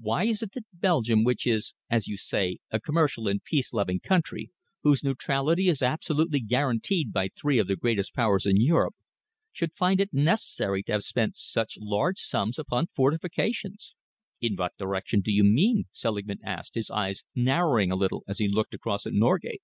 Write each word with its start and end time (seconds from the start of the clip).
Why 0.00 0.24
is 0.24 0.42
it 0.42 0.54
that 0.54 0.66
Belgium, 0.72 1.22
which 1.22 1.46
is, 1.46 1.72
as 1.88 2.08
you 2.08 2.16
say, 2.16 2.58
a 2.72 2.80
commercial 2.80 3.28
and 3.28 3.40
peace 3.44 3.72
loving 3.72 4.00
country, 4.00 4.50
whose 4.82 5.04
neutrality 5.04 5.68
is 5.68 5.82
absolutely 5.82 6.40
guaranteed 6.40 7.12
by 7.12 7.28
three 7.28 7.60
of 7.60 7.68
the 7.68 7.76
greatest 7.76 8.12
Powers 8.12 8.44
in 8.44 8.60
Europe, 8.60 8.96
should 9.52 9.72
find 9.72 10.00
it 10.00 10.12
necessary 10.12 10.82
to 10.82 10.92
have 10.94 11.04
spent 11.04 11.38
such 11.38 11.78
large 11.80 12.18
sums 12.18 12.58
upon 12.58 12.88
fortifications?" 12.88 13.94
"In 14.40 14.56
which 14.56 14.72
direction 14.78 15.20
do 15.20 15.30
you 15.30 15.44
mean?" 15.44 15.84
Selingman 15.92 16.40
asked, 16.42 16.74
his 16.74 16.90
eyes 16.90 17.22
narrowing 17.36 17.92
a 17.92 17.94
little 17.94 18.24
as 18.26 18.38
he 18.40 18.48
looked 18.48 18.74
across 18.74 19.06
at 19.06 19.12
Norgate. 19.12 19.62